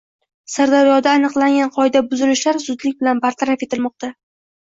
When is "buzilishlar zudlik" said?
2.13-2.97